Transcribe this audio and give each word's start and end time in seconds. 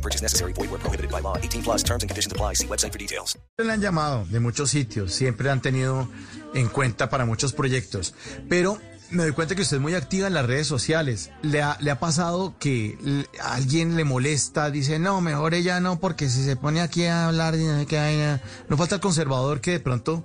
No 0.00 0.02
purchase 0.02 0.22
necessary. 0.22 0.54
Void 0.54 0.70
where 0.70 0.80
prohibited 0.80 1.10
by 1.10 1.20
law. 1.20 1.36
18 1.36 1.62
plus 1.62 1.82
terms 1.82 2.02
and 2.02 2.08
conditions 2.08 2.32
apply. 2.32 2.54
See 2.54 2.66
website 2.66 2.92
for 2.92 2.98
details. 2.98 3.38
Le 3.58 3.70
han 3.70 3.82
llamado 3.82 4.24
de 4.30 4.40
muchos 4.40 4.70
sitios, 4.70 5.12
siempre 5.12 5.50
han 5.50 5.60
tenido 5.60 6.08
en 6.54 6.68
cuenta 6.68 7.10
para 7.10 7.26
muchos 7.26 7.52
proyectos, 7.52 8.14
pero 8.48 8.78
me 9.10 9.24
doy 9.24 9.32
cuenta 9.32 9.54
que 9.54 9.62
usted 9.62 9.76
es 9.76 9.82
muy 9.82 9.94
activa 9.94 10.26
en 10.28 10.32
las 10.34 10.46
redes 10.46 10.66
sociales. 10.66 11.30
¿Le 11.42 11.60
ha, 11.60 11.76
le 11.80 11.90
ha 11.90 11.98
pasado 11.98 12.54
que 12.58 13.26
a 13.42 13.54
alguien 13.54 13.96
le 13.96 14.04
molesta, 14.04 14.70
dice, 14.70 14.98
no, 14.98 15.20
mejor 15.20 15.52
ella 15.52 15.80
no, 15.80 16.00
porque 16.00 16.30
si 16.30 16.44
se 16.44 16.56
pone 16.56 16.80
aquí 16.80 17.04
a 17.04 17.26
hablar, 17.28 17.54
y 17.56 17.64
no 17.64 17.78
sé 17.78 17.86
qué 17.86 17.96
vaina". 17.98 18.40
no 18.68 18.78
falta 18.78 18.94
el 18.94 19.00
conservador 19.02 19.60
que 19.60 19.72
de 19.72 19.80
pronto 19.80 20.24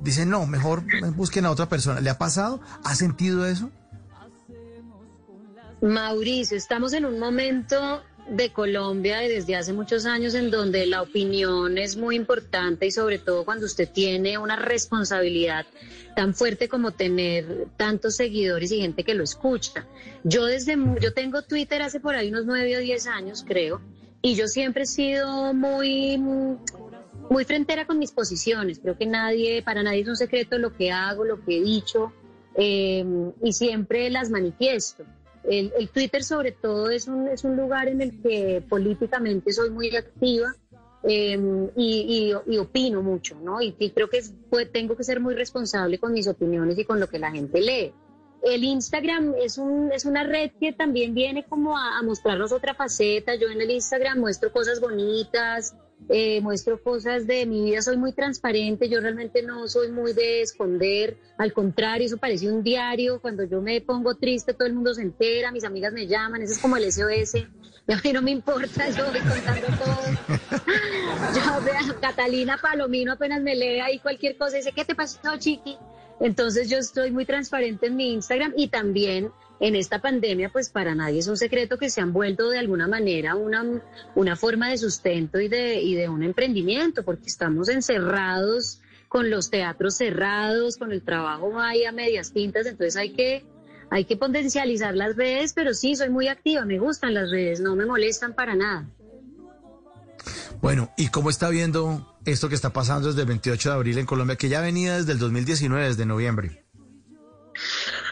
dice, 0.00 0.24
no, 0.24 0.46
mejor 0.46 0.84
busquen 1.16 1.46
a 1.46 1.50
otra 1.50 1.68
persona. 1.68 2.00
¿Le 2.00 2.10
ha 2.10 2.18
pasado? 2.18 2.60
¿Ha 2.84 2.94
sentido 2.94 3.44
eso? 3.44 3.72
Mauricio, 5.82 6.56
estamos 6.56 6.92
en 6.92 7.04
un 7.04 7.18
momento 7.18 8.02
de 8.28 8.52
Colombia 8.52 9.24
y 9.24 9.28
desde 9.28 9.54
hace 9.54 9.72
muchos 9.72 10.04
años 10.04 10.34
en 10.34 10.50
donde 10.50 10.86
la 10.86 11.02
opinión 11.02 11.78
es 11.78 11.96
muy 11.96 12.16
importante 12.16 12.86
y 12.86 12.90
sobre 12.90 13.18
todo 13.18 13.44
cuando 13.44 13.66
usted 13.66 13.88
tiene 13.88 14.36
una 14.38 14.56
responsabilidad 14.56 15.66
tan 16.16 16.34
fuerte 16.34 16.68
como 16.68 16.92
tener 16.92 17.68
tantos 17.76 18.16
seguidores 18.16 18.72
y 18.72 18.80
gente 18.80 19.04
que 19.04 19.14
lo 19.14 19.22
escucha. 19.22 19.86
Yo 20.24 20.46
desde 20.46 20.76
yo 21.00 21.12
tengo 21.12 21.42
Twitter 21.42 21.82
hace 21.82 22.00
por 22.00 22.16
ahí 22.16 22.30
unos 22.30 22.46
nueve 22.46 22.76
o 22.76 22.80
diez 22.80 23.06
años, 23.06 23.44
creo, 23.46 23.80
y 24.22 24.34
yo 24.34 24.48
siempre 24.48 24.82
he 24.84 24.86
sido 24.86 25.54
muy 25.54 26.18
muy 26.18 27.44
frentera 27.44 27.86
con 27.86 27.98
mis 27.98 28.12
posiciones. 28.12 28.78
Creo 28.78 28.96
que 28.96 29.06
nadie, 29.06 29.62
para 29.62 29.82
nadie 29.82 30.00
es 30.00 30.08
un 30.08 30.16
secreto 30.16 30.58
lo 30.58 30.74
que 30.76 30.90
hago, 30.90 31.24
lo 31.24 31.44
que 31.44 31.58
he 31.58 31.62
dicho, 31.62 32.12
eh, 32.56 33.04
y 33.42 33.52
siempre 33.52 34.10
las 34.10 34.30
manifiesto. 34.30 35.04
El, 35.48 35.72
el 35.78 35.88
Twitter 35.90 36.22
sobre 36.24 36.52
todo 36.52 36.90
es 36.90 37.06
un, 37.08 37.28
es 37.28 37.44
un 37.44 37.56
lugar 37.56 37.88
en 37.88 38.00
el 38.00 38.20
que 38.22 38.62
políticamente 38.68 39.52
soy 39.52 39.70
muy 39.70 39.94
activa 39.94 40.54
eh, 41.08 41.38
y, 41.76 42.32
y- 42.46 42.52
y 42.54 42.58
opino 42.58 43.02
mucho, 43.02 43.36
¿no? 43.40 43.60
Y, 43.62 43.74
y 43.78 43.90
creo 43.90 44.08
que 44.10 44.18
es- 44.18 44.32
pues, 44.50 44.72
tengo 44.72 44.96
que 44.96 45.04
ser 45.04 45.20
muy 45.20 45.34
responsable 45.34 45.98
con 45.98 46.12
mis 46.12 46.26
opiniones 46.26 46.78
y 46.78 46.84
con 46.84 46.98
lo 46.98 47.08
que 47.08 47.18
la 47.18 47.30
gente 47.30 47.60
lee. 47.60 47.92
El 48.42 48.64
Instagram 48.64 49.34
es, 49.42 49.56
un, 49.58 49.90
es 49.92 50.04
una 50.04 50.22
red 50.24 50.50
que 50.60 50.72
también 50.72 51.14
viene 51.14 51.44
como 51.44 51.76
a, 51.76 51.98
a 51.98 52.02
mostrarnos 52.02 52.52
otra 52.52 52.74
faceta. 52.74 53.34
Yo 53.34 53.48
en 53.48 53.60
el 53.60 53.70
Instagram 53.70 54.18
muestro 54.20 54.52
cosas 54.52 54.80
bonitas, 54.80 55.74
eh, 56.08 56.40
muestro 56.40 56.80
cosas 56.82 57.26
de 57.26 57.46
mi 57.46 57.64
vida, 57.64 57.82
soy 57.82 57.96
muy 57.96 58.12
transparente, 58.12 58.88
yo 58.88 59.00
realmente 59.00 59.42
no 59.42 59.66
soy 59.66 59.90
muy 59.90 60.12
de 60.12 60.42
esconder, 60.42 61.16
al 61.38 61.52
contrario, 61.52 62.06
eso 62.06 62.16
parece 62.16 62.50
un 62.50 62.62
diario, 62.62 63.20
cuando 63.20 63.44
yo 63.44 63.60
me 63.60 63.80
pongo 63.80 64.14
triste 64.14 64.54
todo 64.54 64.68
el 64.68 64.74
mundo 64.74 64.94
se 64.94 65.02
entera, 65.02 65.50
mis 65.50 65.64
amigas 65.64 65.92
me 65.92 66.06
llaman, 66.06 66.42
ese 66.42 66.54
es 66.54 66.58
como 66.58 66.76
el 66.76 66.92
SOS, 66.92 67.34
y 67.88 67.92
a 67.92 68.00
mí 68.02 68.12
no 68.12 68.22
me 68.22 68.30
importa, 68.30 68.88
yo 68.90 69.04
voy 69.10 69.20
contando 69.20 69.66
todo. 69.78 70.38
Yo, 71.34 71.64
vea, 71.64 71.80
Catalina 72.00 72.58
Palomino 72.60 73.12
apenas 73.12 73.40
me 73.42 73.54
lee 73.54 73.80
ahí 73.80 73.98
cualquier 74.00 74.36
cosa 74.36 74.56
y 74.56 74.60
dice, 74.60 74.72
¿qué 74.72 74.84
te 74.84 74.94
pasó, 74.94 75.36
chiqui? 75.38 75.76
Entonces 76.20 76.68
yo 76.70 76.78
estoy 76.78 77.10
muy 77.10 77.24
transparente 77.26 77.86
en 77.86 77.96
mi 77.96 78.12
Instagram 78.12 78.54
y 78.56 78.68
también 78.68 79.30
en 79.60 79.74
esta 79.74 80.00
pandemia, 80.00 80.50
pues 80.50 80.70
para 80.70 80.94
nadie 80.94 81.20
es 81.20 81.28
un 81.28 81.36
secreto 81.36 81.78
que 81.78 81.90
se 81.90 82.00
han 82.00 82.12
vuelto 82.12 82.50
de 82.50 82.58
alguna 82.58 82.88
manera 82.88 83.34
una, 83.34 83.82
una 84.14 84.36
forma 84.36 84.70
de 84.70 84.78
sustento 84.78 85.40
y 85.40 85.48
de, 85.48 85.80
y 85.80 85.94
de 85.94 86.08
un 86.08 86.22
emprendimiento, 86.22 87.04
porque 87.04 87.26
estamos 87.26 87.68
encerrados 87.68 88.80
con 89.08 89.30
los 89.30 89.50
teatros 89.50 89.96
cerrados, 89.96 90.76
con 90.76 90.92
el 90.92 91.02
trabajo 91.02 91.58
ahí 91.58 91.84
a 91.84 91.92
medias 91.92 92.32
tintas, 92.32 92.66
entonces 92.66 92.96
hay 92.96 93.12
que, 93.12 93.46
hay 93.90 94.04
que 94.04 94.16
potencializar 94.16 94.94
las 94.94 95.16
redes, 95.16 95.52
pero 95.54 95.72
sí, 95.72 95.96
soy 95.96 96.10
muy 96.10 96.28
activa, 96.28 96.64
me 96.64 96.78
gustan 96.78 97.14
las 97.14 97.30
redes, 97.30 97.60
no 97.60 97.76
me 97.76 97.86
molestan 97.86 98.34
para 98.34 98.54
nada. 98.54 98.90
Bueno, 100.60 100.92
¿y 100.96 101.08
cómo 101.08 101.30
está 101.30 101.48
viendo 101.48 102.18
esto 102.24 102.48
que 102.48 102.54
está 102.54 102.72
pasando 102.72 103.08
desde 103.08 103.22
el 103.22 103.28
28 103.28 103.68
de 103.68 103.74
abril 103.74 103.98
en 103.98 104.06
Colombia, 104.06 104.36
que 104.36 104.48
ya 104.48 104.60
venía 104.60 104.96
desde 104.96 105.12
el 105.12 105.18
2019, 105.18 105.86
desde 105.86 106.06
noviembre? 106.06 106.65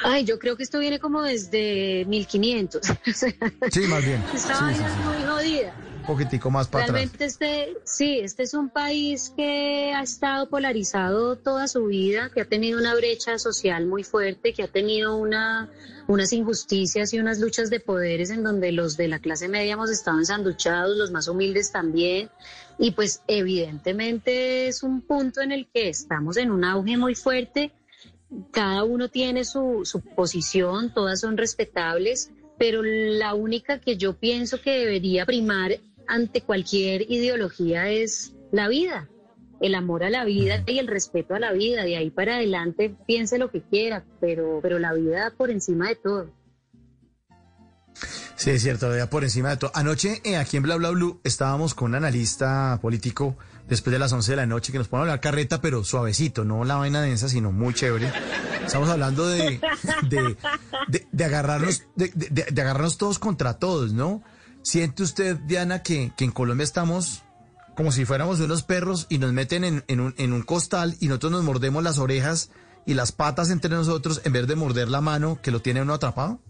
Ay, 0.07 0.25
yo 0.25 0.39
creo 0.39 0.55
que 0.55 0.63
esto 0.63 0.79
viene 0.79 0.99
como 0.99 1.23
desde 1.23 2.05
1500. 2.07 2.83
Sí, 3.15 3.81
más 3.89 4.05
bien. 4.05 4.23
Esta 4.35 4.61
vaina 4.61 4.87
es 4.87 4.97
muy 4.99 5.27
jodida. 5.27 5.75
Un 6.01 6.07
poquitico 6.07 6.51
más 6.51 6.69
para 6.69 6.85
atrás. 6.85 6.95
Realmente 6.95 7.25
este, 7.25 7.75
sí, 7.85 8.19
este 8.19 8.43
es 8.43 8.53
un 8.53 8.69
país 8.69 9.33
que 9.35 9.95
ha 9.95 10.03
estado 10.03 10.51
polarizado 10.51 11.37
toda 11.37 11.67
su 11.69 11.87
vida, 11.87 12.31
que 12.35 12.43
ha 12.43 12.45
tenido 12.45 12.79
una 12.79 12.95
brecha 12.95 13.39
social 13.39 13.87
muy 13.87 14.05
fuerte, 14.05 14.53
que 14.53 14.63
ha 14.63 14.69
tenido 14.69 15.17
una, 15.17 15.71
unas 16.07 16.35
injusticias 16.35 17.15
y 17.15 17.19
unas 17.19 17.39
luchas 17.39 17.71
de 17.71 17.81
poderes 17.81 18.29
en 18.29 18.43
donde 18.43 18.73
los 18.73 18.99
de 18.99 19.09
la 19.09 19.21
clase 19.21 19.49
media 19.49 19.73
hemos 19.73 19.91
estado 19.91 20.19
ensanduchados, 20.19 20.99
los 20.99 21.11
más 21.11 21.29
humildes 21.29 21.73
también. 21.73 22.29
Y 22.79 22.91
pues 22.91 23.23
evidentemente 23.27 24.69
es 24.69 24.83
un 24.83 25.01
punto 25.01 25.41
en 25.41 25.53
el 25.53 25.67
que 25.73 25.89
estamos 25.89 26.37
en 26.37 26.51
un 26.51 26.65
auge 26.65 26.99
muy 26.99 27.15
fuerte. 27.15 27.73
Cada 28.51 28.85
uno 28.85 29.09
tiene 29.09 29.45
su, 29.45 29.83
su 29.85 30.01
posición, 30.01 30.93
todas 30.93 31.21
son 31.21 31.37
respetables, 31.37 32.31
pero 32.59 32.83
la 32.83 33.35
única 33.35 33.81
que 33.81 33.97
yo 33.97 34.15
pienso 34.15 34.61
que 34.61 34.71
debería 34.71 35.27
primar 35.27 35.79
ante 36.07 36.43
cualquier 36.43 37.11
ideología 37.11 37.91
es 37.91 38.35
la 38.53 38.69
vida, 38.69 39.09
el 39.61 39.75
amor 39.75 40.05
a 40.05 40.11
la 40.11 40.25
vida 40.25 40.63
y 40.67 40.79
el 40.79 40.87
respeto 40.87 41.35
a 41.35 41.41
la 41.41 41.53
vida. 41.53 41.85
De 41.85 41.97
ahí 41.97 42.11
para 42.11 42.37
adelante 42.37 42.95
piense 43.07 43.39
lo 43.39 43.51
que 43.51 43.63
quiera, 43.63 44.05
pero, 44.21 44.61
pero 44.63 44.79
la 44.79 44.93
vida 44.93 45.33
por 45.37 45.51
encima 45.51 45.89
de 45.89 45.97
todo. 45.97 46.31
Sí, 48.37 48.51
es 48.51 48.63
cierto, 48.63 48.95
ya 48.97 49.09
por 49.09 49.23
encima 49.25 49.51
de 49.51 49.57
todo. 49.59 49.71
Anoche 49.75 50.21
eh, 50.25 50.37
aquí 50.37 50.57
en 50.57 50.65
Bla 50.65 50.77
Bla 50.77 50.91
Blue 50.91 51.21
estábamos 51.25 51.75
con 51.75 51.91
un 51.91 51.95
analista 51.95 52.79
político 52.83 53.37
después 53.69 53.93
de 53.93 53.99
las 53.99 54.13
11 54.13 54.33
de 54.33 54.37
la 54.37 54.47
noche 54.47 54.73
que 54.73 54.79
nos 54.79 54.89
pone 54.89 55.01
a 55.01 55.03
hablar 55.03 55.21
carreta, 55.21 55.61
pero 55.61 55.85
suavecito, 55.85 56.45
no 56.45 56.65
la 56.65 56.77
vaina 56.77 57.01
densa, 57.01 57.29
sino 57.29 57.53
muy 57.53 57.73
chévere. 57.75 58.13
Estamos 58.67 58.89
hablando 58.89 59.27
de, 59.29 59.61
de, 60.09 60.37
de- 60.89 61.07
de 61.11 61.25
agarrarnos, 61.25 61.85
de, 61.97 62.45
agarrarnos 62.61 62.99
todos 62.99 63.19
contra 63.19 63.55
todos, 63.59 63.93
¿no? 63.93 64.23
¿Siente 64.63 65.03
usted, 65.03 65.37
Diana, 65.47 65.83
que, 65.83 66.13
que 66.17 66.25
en 66.25 66.31
Colombia 66.33 66.65
estamos 66.65 67.23
como 67.77 67.93
si 67.93 68.05
fuéramos 68.05 68.41
unos 68.41 68.63
perros 68.63 69.07
y 69.11 69.19
nos 69.19 69.33
meten 69.33 69.65
en, 69.65 69.85
en 69.89 70.01
un, 70.01 70.15
en 70.19 70.33
un 70.33 70.43
costal 70.43 70.97
y 71.01 71.09
nosotros 71.09 71.33
nos 71.33 71.45
mordemos 71.45 71.83
las 71.83 71.99
orejas 71.99 72.51
y 72.87 72.95
las 72.95 73.13
patas 73.13 73.51
entre 73.51 73.71
nosotros 73.71 74.21
en 74.25 74.33
vez 74.33 74.47
de 74.47 74.55
morder 74.57 74.89
la 74.89 75.01
mano 75.01 75.39
que 75.43 75.51
lo 75.51 75.61
tiene 75.61 75.83
uno 75.83 75.95
atrapado? 75.95 76.41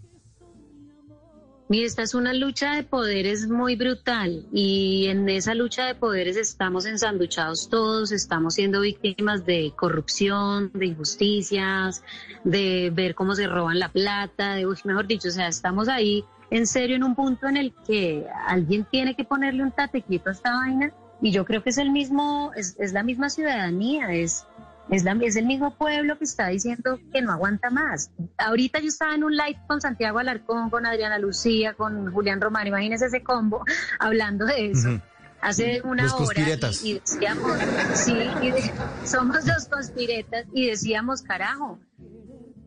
Mire, 1.67 1.87
esta 1.87 2.03
es 2.03 2.13
una 2.13 2.31
lucha 2.31 2.75
de 2.75 2.83
poderes 2.83 3.47
muy 3.47 3.75
brutal 3.75 4.45
y 4.53 5.07
en 5.07 5.27
esa 5.27 5.55
lucha 5.55 5.87
de 5.87 5.95
poderes 5.95 6.37
estamos 6.37 6.85
ensanduchados 6.85 7.69
todos, 7.69 8.11
estamos 8.11 8.53
siendo 8.53 8.81
víctimas 8.81 9.47
de 9.47 9.73
corrupción, 9.75 10.69
de 10.75 10.85
injusticias, 10.85 12.03
de 12.43 12.91
ver 12.93 13.15
cómo 13.15 13.33
se 13.33 13.47
roban 13.47 13.79
la 13.79 13.89
plata, 13.89 14.53
de, 14.53 14.67
uy, 14.67 14.77
mejor 14.83 15.07
dicho, 15.07 15.29
o 15.29 15.31
sea, 15.31 15.47
estamos 15.47 15.87
ahí 15.89 16.23
en 16.51 16.67
serio 16.67 16.97
en 16.97 17.03
un 17.03 17.15
punto 17.15 17.47
en 17.47 17.57
el 17.57 17.73
que 17.87 18.27
alguien 18.45 18.85
tiene 18.85 19.15
que 19.15 19.23
ponerle 19.23 19.63
un 19.63 19.71
tatequito 19.71 20.29
a 20.29 20.33
esta 20.33 20.53
vaina 20.53 20.93
y 21.19 21.31
yo 21.31 21.45
creo 21.45 21.63
que 21.63 21.71
es 21.71 21.79
el 21.79 21.89
mismo, 21.89 22.51
es, 22.55 22.75
es 22.77 22.93
la 22.93 23.01
misma 23.01 23.31
ciudadanía, 23.31 24.13
es 24.13 24.45
es, 24.89 25.03
la- 25.03 25.17
es 25.21 25.35
el 25.35 25.45
mismo 25.45 25.75
pueblo 25.77 26.17
que 26.17 26.25
está 26.25 26.47
diciendo 26.47 26.99
que 27.11 27.21
no 27.21 27.31
aguanta 27.31 27.69
más. 27.69 28.11
Ahorita 28.37 28.79
yo 28.79 28.87
estaba 28.87 29.15
en 29.15 29.23
un 29.23 29.35
live 29.35 29.59
con 29.67 29.81
Santiago 29.81 30.19
Alarcón, 30.19 30.69
con 30.69 30.85
Adriana 30.85 31.17
Lucía, 31.19 31.73
con 31.73 32.11
Julián 32.13 32.39
Román, 32.41 32.67
imagínense 32.67 33.05
ese 33.07 33.23
combo, 33.23 33.63
hablando 33.99 34.45
de 34.45 34.71
eso. 34.71 35.01
Hace 35.41 35.81
una 35.83 36.03
Los 36.03 36.13
hora 36.13 36.41
y, 36.83 36.89
y 36.89 36.93
decíamos, 36.99 37.57
sí, 37.93 38.15
y 38.41 38.51
de- 38.51 38.71
somos 39.03 39.45
los 39.45 39.67
conspiretas 39.67 40.45
y 40.53 40.67
decíamos, 40.69 41.21
carajo, 41.21 41.77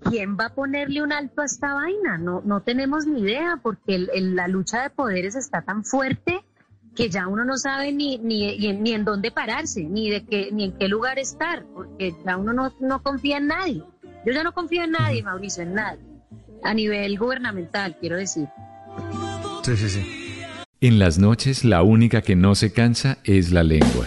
¿quién 0.08 0.36
va 0.38 0.46
a 0.46 0.54
ponerle 0.54 1.02
un 1.02 1.12
alto 1.12 1.42
a 1.42 1.44
esta 1.46 1.74
vaina? 1.74 2.18
No, 2.18 2.40
no 2.44 2.62
tenemos 2.62 3.06
ni 3.06 3.22
idea 3.22 3.58
porque 3.62 3.96
el- 3.96 4.10
el- 4.14 4.36
la 4.36 4.46
lucha 4.46 4.82
de 4.82 4.90
poderes 4.90 5.34
está 5.34 5.62
tan 5.62 5.84
fuerte 5.84 6.44
que 6.98 7.08
ya 7.08 7.28
uno 7.28 7.44
no 7.44 7.56
sabe 7.58 7.92
ni, 7.92 8.18
ni, 8.18 8.58
ni 8.72 8.92
en- 8.92 9.04
dónde 9.04 9.30
pararse, 9.30 9.84
ni 9.84 10.10
de 10.10 10.24
qué, 10.24 10.48
ni 10.52 10.64
en 10.64 10.72
qué 10.72 10.88
lugar 10.88 11.16
estar, 11.20 11.64
porque 11.72 12.12
ya 12.26 12.36
uno 12.36 12.52
no, 12.52 12.74
no 12.80 13.00
confía 13.04 13.36
en 13.36 13.46
nadie. 13.46 13.84
Yo 14.26 14.32
ya 14.32 14.42
no 14.42 14.52
confío 14.52 14.82
en 14.82 14.90
nadie, 14.90 15.22
Mauricio, 15.22 15.62
en 15.62 15.74
nadie. 15.74 16.00
A 16.64 16.74
nivel 16.74 17.16
gubernamental, 17.16 17.96
quiero 18.00 18.16
decir. 18.16 18.48
Sí, 19.62 19.76
sí, 19.76 19.88
sí. 19.88 20.40
En 20.80 20.98
las 20.98 21.18
noches 21.18 21.64
la 21.64 21.82
única 21.84 22.20
que 22.20 22.34
no 22.34 22.56
se 22.56 22.72
cansa 22.72 23.18
es 23.22 23.52
la 23.52 23.62
lengua. 23.62 24.06